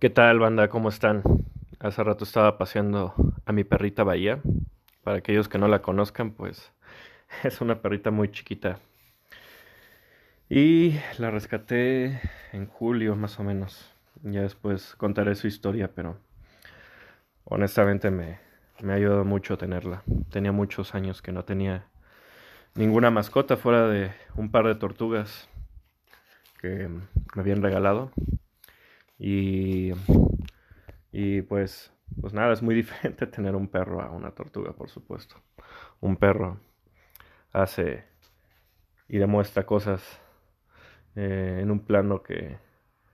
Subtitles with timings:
[0.00, 0.68] ¿Qué tal, banda?
[0.68, 1.22] ¿Cómo están?
[1.78, 3.14] Hace rato estaba paseando
[3.46, 4.40] a mi perrita Bahía.
[5.02, 6.72] Para aquellos que no la conozcan, pues
[7.44, 8.78] es una perrita muy chiquita.
[10.50, 12.20] Y la rescaté
[12.52, 13.90] en julio más o menos.
[14.22, 16.18] Ya después contaré su historia, pero
[17.44, 18.40] honestamente me,
[18.82, 20.02] me ha ayudado mucho tenerla.
[20.30, 21.86] Tenía muchos años que no tenía
[22.74, 25.48] ninguna mascota fuera de un par de tortugas
[26.60, 28.10] que me habían regalado.
[29.18, 29.92] Y,
[31.12, 35.36] y pues, pues nada, es muy diferente tener un perro a una tortuga, por supuesto.
[36.00, 36.58] Un perro
[37.52, 38.04] hace
[39.08, 40.02] y demuestra cosas
[41.16, 42.58] eh, en un plano que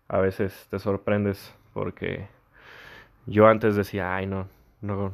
[0.08, 2.28] a veces te sorprendes porque
[3.26, 4.48] yo antes decía, ay no,
[4.80, 5.12] no,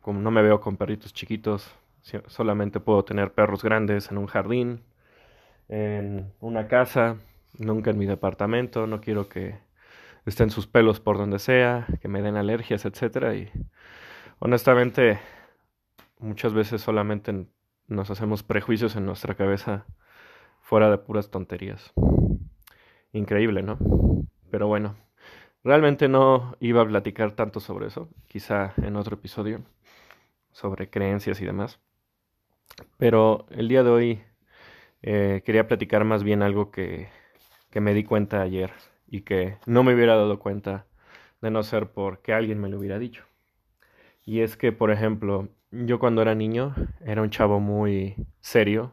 [0.00, 1.74] como no me veo con perritos chiquitos,
[2.26, 4.82] solamente puedo tener perros grandes en un jardín,
[5.68, 7.16] en una casa,
[7.58, 9.58] nunca en mi departamento, no quiero que
[10.28, 13.50] estén sus pelos por donde sea, que me den alergias, etcétera y
[14.38, 15.18] honestamente
[16.18, 17.46] muchas veces solamente
[17.86, 19.86] nos hacemos prejuicios en nuestra cabeza
[20.60, 21.92] fuera de puras tonterías.
[23.12, 23.78] Increíble, ¿no?
[24.50, 24.96] Pero bueno,
[25.64, 29.62] realmente no iba a platicar tanto sobre eso, quizá en otro episodio,
[30.52, 31.80] sobre creencias y demás.
[32.98, 34.22] Pero el día de hoy
[35.02, 37.08] eh, quería platicar más bien algo que,
[37.70, 38.72] que me di cuenta ayer
[39.08, 40.86] y que no me hubiera dado cuenta
[41.40, 43.24] de no ser porque alguien me lo hubiera dicho.
[44.24, 48.92] Y es que, por ejemplo, yo cuando era niño era un chavo muy serio,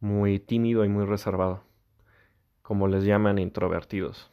[0.00, 1.62] muy tímido y muy reservado,
[2.62, 4.30] como les llaman introvertidos.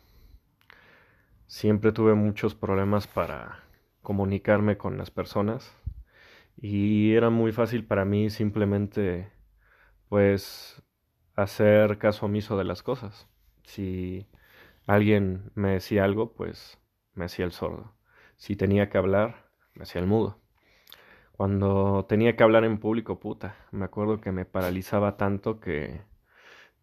[1.47, 3.63] Siempre tuve muchos problemas para
[4.01, 5.73] comunicarme con las personas
[6.57, 9.31] y era muy fácil para mí simplemente
[10.09, 10.81] pues
[11.35, 13.27] hacer caso omiso de las cosas.
[13.63, 14.27] Si
[14.87, 16.79] alguien me decía algo, pues
[17.13, 17.93] me hacía el sordo.
[18.37, 20.39] Si tenía que hablar, me hacía el mudo.
[21.33, 26.01] Cuando tenía que hablar en público, puta, me acuerdo que me paralizaba tanto que,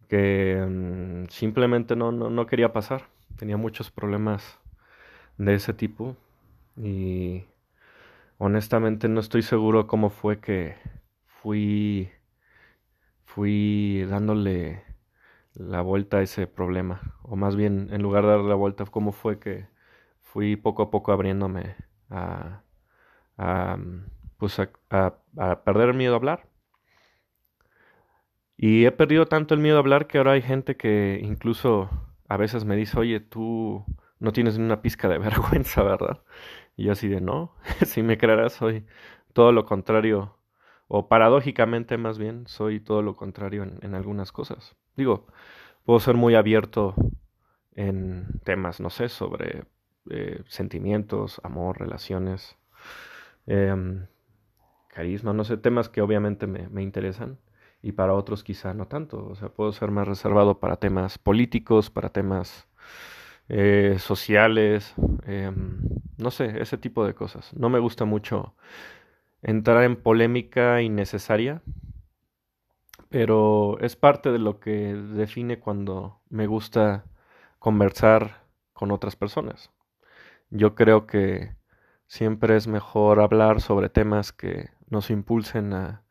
[0.09, 3.09] que mm, simplemente no, no, no quería pasar.
[3.37, 4.59] Tenía muchos problemas
[5.37, 6.15] de ese tipo
[6.77, 7.45] y
[8.37, 10.75] honestamente no estoy seguro cómo fue que
[11.25, 12.11] fui
[13.25, 14.83] fui dándole
[15.55, 19.11] la vuelta a ese problema o más bien en lugar de darle la vuelta cómo
[19.11, 19.67] fue que
[20.21, 21.75] fui poco a poco abriéndome
[22.09, 22.63] a,
[23.37, 23.77] a
[24.37, 26.47] pues a, a, perder el miedo a hablar
[28.57, 31.89] y he perdido tanto el miedo a hablar que ahora hay gente que incluso
[32.27, 33.85] a veces me dice oye tú
[34.23, 36.23] no tienes ni una pizca de vergüenza, ¿verdad?
[36.75, 37.53] Y yo así de, no,
[37.85, 38.85] si me creerás, soy
[39.33, 40.37] todo lo contrario,
[40.87, 44.75] o paradójicamente más bien, soy todo lo contrario en, algunas cosas.
[44.95, 45.27] Digo,
[45.85, 46.95] puedo ser muy abierto
[47.75, 49.65] en temas, no sé, sobre
[50.09, 52.57] eh, sentimientos, amor, relaciones,
[53.47, 54.07] em,
[54.89, 57.39] carisma, no sé, temas que obviamente me, me interesan
[57.81, 59.27] y para otros quizá no tanto.
[59.27, 62.67] O sea, puedo ser más reservado para temas políticos, para temas
[63.49, 64.93] eh, sociales,
[65.25, 65.79] em,
[66.17, 67.53] no sé, ese tipo de cosas.
[67.55, 68.55] No me gusta mucho
[69.41, 71.61] entrar en polémica innecesaria,
[73.13, 77.05] pero es parte de lo que define cuando me gusta
[77.59, 78.43] conversar
[78.73, 79.71] con otras personas.
[80.49, 81.55] Yo creo que
[82.07, 86.03] siempre es mejor hablar sobre temas que nos impulsen a,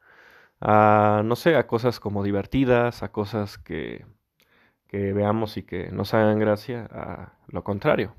[0.61, 4.07] a no sé, a cosas como divertidas, a cosas que
[4.87, 8.15] que veamos y que nos hagan gracia a lo contrario.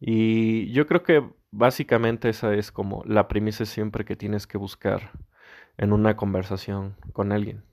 [0.00, 5.12] Y yo creo que básicamente esa es como la premisa siempre que tienes que buscar
[5.76, 7.67] en una conversación con alguien.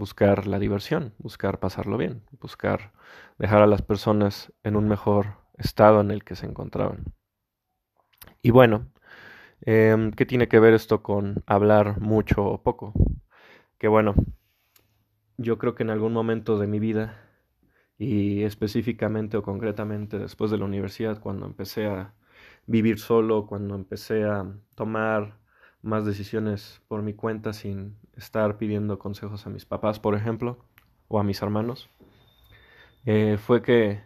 [0.00, 2.90] Buscar la diversión, buscar pasarlo bien, buscar
[3.36, 7.04] dejar a las personas en un mejor estado en el que se encontraban.
[8.40, 8.86] Y bueno,
[9.60, 12.94] em, ¿qué tiene que ver esto con hablar mucho o poco?
[13.76, 14.14] Que bueno,
[15.36, 17.22] yo creo que en algún momento de mi vida
[17.98, 22.14] y específicamente o concretamente después de la universidad, cuando empecé a
[22.66, 25.39] vivir solo, cuando empecé a tomar
[25.82, 30.58] más decisiones por mi cuenta sin estar pidiendo consejos a mis papás, por ejemplo,
[31.08, 31.88] o a mis hermanos,
[33.06, 34.02] eh, fue que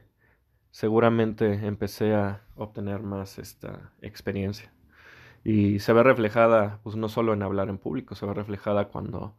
[0.70, 4.72] seguramente empecé a obtener más esta experiencia.
[5.44, 9.36] Y se ve reflejada, pues no solo en hablar en público, se ve reflejada cuando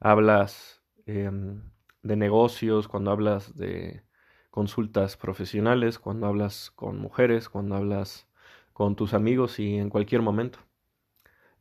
[0.00, 1.62] hablas em,
[2.02, 4.02] de negocios, cuando hablas de
[4.50, 8.28] consultas profesionales, cuando hablas con mujeres, cuando hablas
[8.72, 10.58] con tus amigos y en cualquier momento.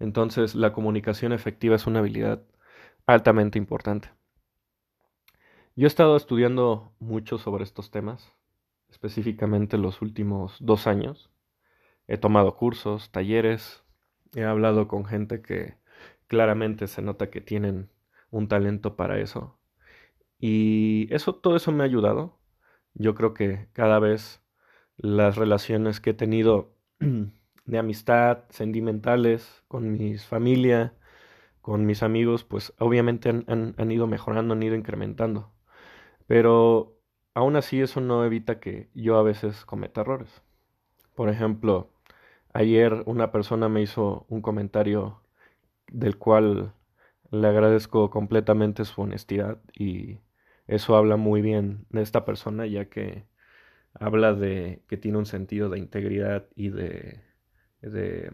[0.01, 2.42] Entonces la comunicación efectiva es una habilidad
[3.06, 4.09] altamente importante.
[5.75, 8.33] Yo he estado estudiando mucho sobre estos temas,
[8.89, 11.30] específicamente los últimos dos años.
[12.07, 13.83] He tomado cursos, talleres,
[14.36, 15.75] he hablado con gente que
[16.25, 17.92] claramente se nota que tienen
[18.31, 19.59] un talento para eso.
[20.39, 22.39] Y eso, todo eso me ha ayudado.
[22.95, 24.42] Yo creo que cada vez
[24.97, 26.74] las relaciones que he tenido
[27.71, 30.94] de amistad, sentimentales, con mi familia,
[31.62, 33.45] con mis amigos, pues obviamente han,
[33.77, 35.51] han, ido mejorando, han ido incrementando.
[36.27, 36.97] Pero
[37.33, 40.44] aún así eso no evita que yo a veces cometa errores.
[41.15, 41.91] Por ejemplo,
[42.53, 45.21] ayer una persona me hizo un comentario
[45.88, 46.73] del cual
[47.31, 50.19] le agradezco completamente su honestidad y
[50.68, 53.25] eso habla muy bien de esta persona ya que
[53.94, 57.31] habla de que tiene un sentido de integridad y de
[57.81, 58.31] de,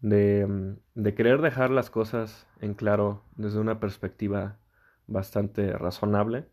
[0.00, 4.58] de, de querer dejar las cosas en claro desde una perspectiva
[5.06, 6.46] bastante razonable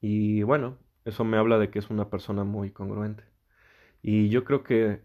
[0.00, 3.24] y bueno, eso me habla de que es una persona muy congruente
[4.02, 5.02] y yo creo que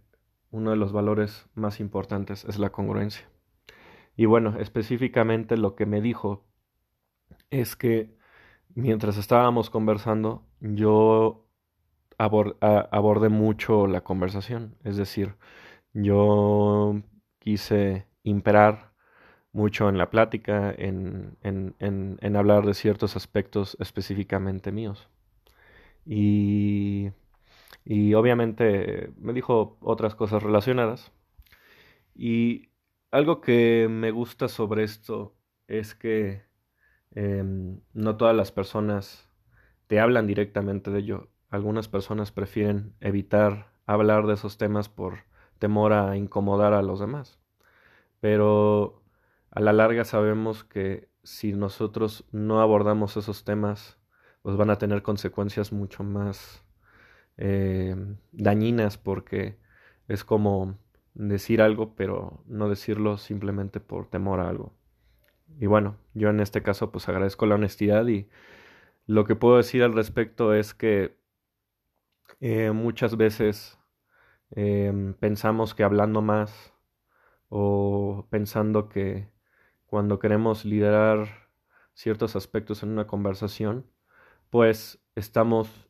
[0.52, 3.28] uno de los valores más importantes es la congruencia.
[4.16, 6.46] Y bueno, específicamente lo que me dijo
[7.50, 8.16] es que
[8.76, 11.48] mientras estábamos conversando, yo
[12.18, 14.76] abordé mucho la conversación.
[14.84, 15.36] Es decir,
[16.04, 17.02] yo
[17.40, 18.94] quise imperar
[19.52, 25.10] mucho en la plática, en, en, en, hablar de ciertos aspectos específicamente míos.
[26.06, 27.12] Y,
[27.86, 31.12] y obviamente me dijo otras cosas relacionadas.
[32.16, 32.70] Y
[33.12, 35.36] algo que me gusta sobre esto
[35.68, 36.44] es que
[37.16, 39.30] em, no todas las personas
[39.88, 41.30] te hablan directamente de ello.
[41.50, 45.28] Algunas personas prefieren evitar hablar de esos temas por
[45.58, 47.40] temor a incomodar a los demás.
[48.20, 49.02] Pero
[49.52, 53.98] a la larga sabemos que si nosotros no abordamos esos temas,
[54.42, 56.64] pues van a tener consecuencias mucho más
[57.38, 59.58] em, dañinas porque
[60.08, 60.78] es como
[61.14, 64.74] decir algo, pero no decirlo simplemente por temor a algo.
[65.60, 68.30] Y bueno, yo en este caso pues agradezco la honestidad y
[69.06, 71.18] lo que puedo decir al respecto es que
[72.40, 73.78] eh, muchas veces
[74.52, 76.74] em, pensamos que hablando más
[77.50, 79.30] o pensando que
[79.86, 81.28] cuando queremos liderar
[81.94, 83.86] ciertos aspectos en una conversación,
[84.50, 85.90] pues estamos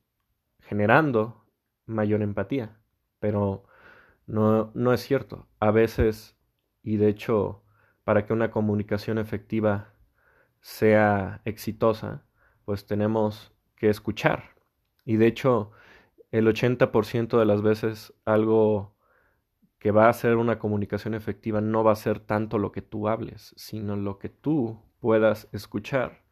[0.61, 1.45] generando
[1.85, 2.77] mayor empatía.
[3.19, 3.65] Pero
[4.27, 5.47] no, no es cierto.
[5.59, 6.37] A veces,
[6.83, 7.63] y de hecho,
[8.03, 9.93] para que una comunicación efectiva
[10.61, 12.25] sea exitosa,
[12.65, 14.55] pues tenemos que escuchar.
[15.05, 15.71] Y de hecho,
[16.31, 18.95] el 80% de las veces algo
[19.79, 23.07] que va a ser una comunicación efectiva no va a ser tanto lo que tú
[23.07, 26.23] hables, sino lo que tú puedas escuchar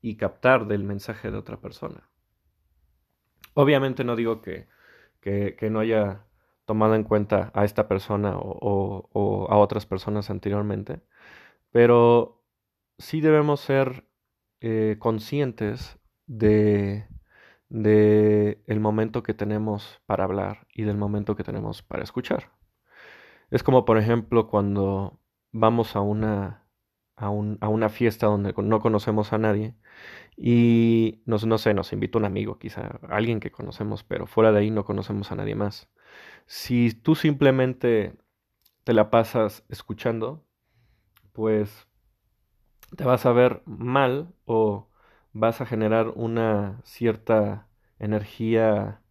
[0.00, 2.08] y captar del mensaje de otra persona.
[3.54, 4.68] Obviamente no digo que,
[5.20, 6.24] que, no haya
[6.64, 11.02] tomado en cuenta a esta persona o, a otras personas anteriormente,
[11.70, 12.44] pero
[12.98, 14.08] sí debemos ser
[14.60, 17.06] eh, conscientes de,
[17.68, 22.52] de el momento que tenemos para hablar y del momento que tenemos para escuchar.
[23.50, 25.20] Es como por ejemplo cuando
[25.52, 26.66] vamos a una,
[27.16, 29.74] a, a una fiesta donde no conocemos a nadie
[30.36, 34.60] y nos, no sé, nos invita un amigo, quizá alguien que conocemos, pero fuera de
[34.60, 35.88] ahí no conocemos a nadie más.
[36.46, 38.16] Si tú simplemente
[38.84, 40.44] te la pasas escuchando,
[41.32, 41.86] pues
[42.96, 44.87] te vas a ver mal o
[45.38, 47.68] vas a generar una cierta
[47.98, 49.02] energía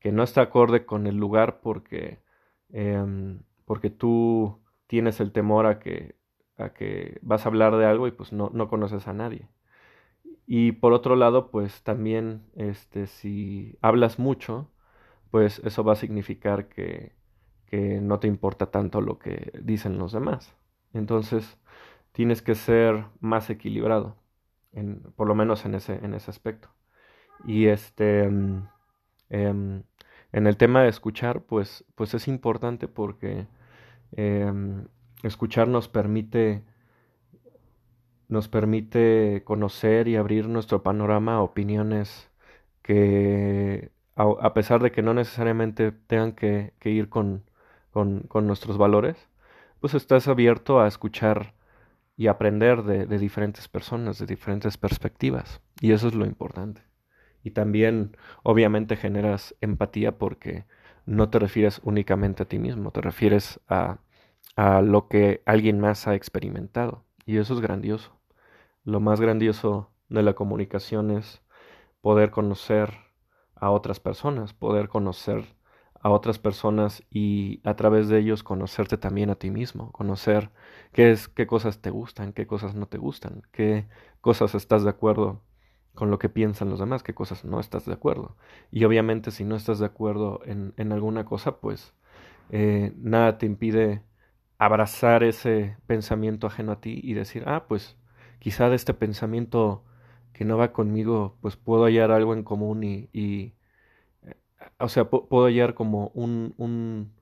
[0.00, 2.22] que no está acorde con el lugar porque,
[2.70, 6.16] em, porque tú tienes el temor a que,
[6.58, 9.48] a que vas a hablar de algo y pues no, no conoces a nadie.
[10.46, 14.70] Y por otro lado, pues también este, si hablas mucho,
[15.30, 17.14] pues eso va a significar que,
[17.66, 20.54] que no te importa tanto lo que dicen los demás.
[20.94, 21.58] Entonces,
[22.12, 24.16] tienes que ser más equilibrado,
[24.72, 26.68] en, por lo menos en ese, en ese aspecto.
[27.46, 28.66] Y este, em,
[29.30, 29.82] em,
[30.32, 33.46] en el tema de escuchar, pues, pues es importante porque
[34.12, 34.86] em,
[35.22, 36.64] escuchar nos permite,
[38.28, 42.30] nos permite conocer y abrir nuestro panorama a opiniones
[42.82, 47.44] que a, pesar de que no necesariamente tengan que, ir con,
[47.92, 49.28] con, nuestros valores,
[49.80, 51.54] pues estás abierto a escuchar
[52.20, 55.62] y aprender de, diferentes personas, de diferentes perspectivas.
[55.80, 56.82] Y eso es lo importante.
[57.42, 60.66] Y también, obviamente, generas empatía porque
[61.06, 64.00] no te refieres únicamente a ti mismo, te refieres a,
[64.54, 67.06] a lo que alguien más ha experimentado.
[67.24, 68.20] Y eso es grandioso.
[68.84, 71.40] Lo más grandioso de la comunicación es
[72.02, 72.98] poder conocer
[73.54, 75.46] a otras personas, poder conocer
[76.00, 80.50] a otras personas y a través de ellos conocerte también a ti mismo, conocer
[80.92, 83.86] qué es, qué cosas te gustan, qué cosas no te gustan, qué
[84.20, 85.42] cosas estás de acuerdo
[85.94, 88.36] con lo que piensan los demás, qué cosas no estás de acuerdo.
[88.70, 91.94] Y obviamente si no estás de acuerdo en, en alguna cosa, pues
[92.50, 94.02] eh, nada te impide
[94.58, 97.96] abrazar ese pensamiento ajeno a ti y decir, ah, pues
[98.38, 99.84] quizá de este pensamiento
[100.32, 103.54] que no va conmigo, pues puedo hallar algo en común y,
[104.80, 107.12] o sea, puedo hallar como un, un,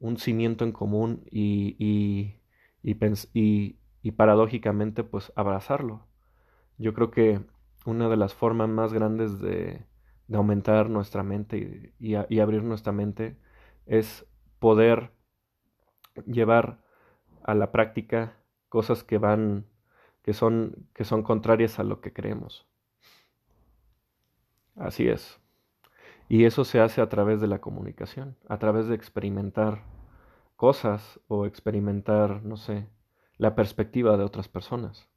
[0.00, 2.36] un cimiento en común y, y,
[2.82, 6.06] y, y, paradójicamente, pues abrazarlo.
[6.78, 7.42] Yo creo que
[7.86, 9.84] una de las formas más grandes de,
[10.28, 13.36] de aumentar nuestra mente y, y abrir nuestra mente
[13.86, 14.26] es
[14.58, 15.12] poder
[16.26, 16.78] llevar
[17.42, 18.36] a la práctica
[18.68, 19.66] cosas que van
[20.22, 22.66] que son, que son contrarias a lo que creemos.
[24.74, 25.38] Así es.
[26.30, 29.82] Y eso se hace a través de la comunicación, a través de experimentar
[30.54, 32.88] cosas o experimentar, no sé,
[33.36, 35.08] la perspectiva de otras personas.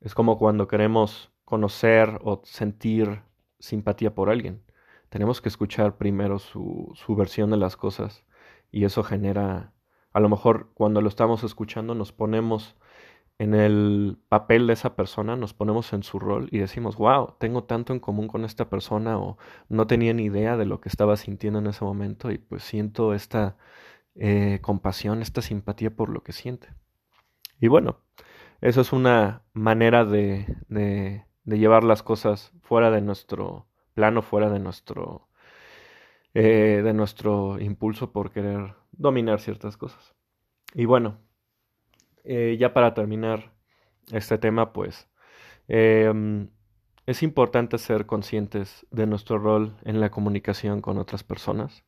[0.00, 3.20] Es como cuando queremos conocer o sentir
[3.58, 4.62] simpatía por alguien.
[5.10, 8.24] Tenemos que escuchar primero su, su versión de las cosas
[8.72, 9.74] y eso genera,
[10.14, 12.76] a lo mejor cuando lo estamos escuchando nos ponemos
[13.38, 17.64] en el papel de esa persona, nos ponemos en su rol y decimos, wow, tengo
[17.64, 21.16] tanto en común con esta persona o no tenía ni idea de lo que estaba
[21.16, 23.56] sintiendo en ese momento y pues siento esta
[24.16, 26.74] eh, compasión, esta simpatía por lo que siente.
[27.60, 28.00] Y bueno,
[28.60, 34.58] eso es una manera de, de, llevar las cosas fuera de nuestro plano, fuera de
[34.58, 35.28] nuestro,
[36.34, 40.14] eh, de nuestro impulso por querer dominar ciertas cosas.
[40.74, 41.18] Y bueno,
[42.28, 43.52] eh, ya para terminar
[44.12, 45.08] este tema, pues
[45.68, 46.50] em,
[47.06, 51.84] es importante ser conscientes de nuestro rol en la comunicación con otras personas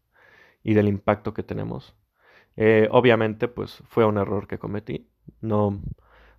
[0.63, 1.97] y del impacto que tenemos.
[2.57, 5.09] Eh, obviamente, pues fue un error que cometí.
[5.43, 5.83] No,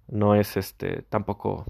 [0.08, 1.66] no es este, tampoco,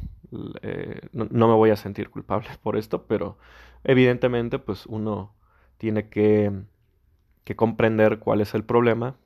[0.63, 3.37] eh, no, me voy a sentir culpable por esto, pero
[3.83, 5.35] evidentemente, pues uno
[5.77, 6.51] tiene que,
[7.43, 9.17] que comprender cuál es el problema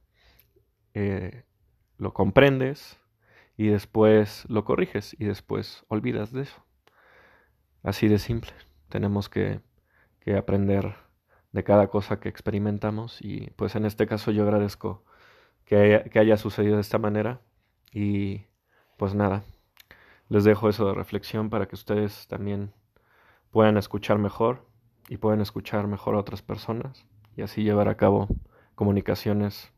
[1.97, 2.99] lo comprendes
[3.57, 6.63] y después lo corriges y después olvidas de eso.
[7.83, 8.51] Así de simple.
[8.89, 9.61] Tenemos que,
[10.19, 10.95] que aprender
[11.51, 15.05] de cada cosa que experimentamos y pues en este caso yo agradezco
[15.63, 17.41] que haya, que haya sucedido de esta manera
[17.93, 18.45] y
[18.97, 19.43] pues nada,
[20.27, 22.73] les dejo eso de reflexión para que ustedes también
[23.51, 24.65] puedan escuchar mejor
[25.07, 27.05] y puedan escuchar mejor a otras personas
[27.37, 28.27] y así llevar a cabo
[28.75, 29.71] comunicaciones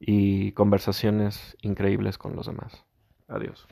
[0.00, 2.84] y conversaciones increíbles con los demás.
[3.28, 3.68] Adiós.